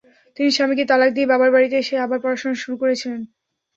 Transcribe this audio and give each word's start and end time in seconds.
তিনি 0.37 0.49
স্বামীকে 0.51 0.83
তালাক 0.89 1.09
দিয়ে 1.13 1.29
বাবার 1.31 1.49
বাড়িতে 1.55 1.75
এসে 1.79 1.95
আবার 2.05 2.19
পড়াশোনা 2.23 2.55
শুরু 2.61 2.75
করেছিলেন। 2.81 3.21